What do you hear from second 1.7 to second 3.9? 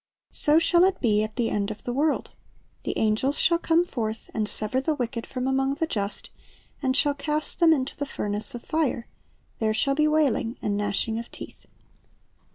the world: the angels shall come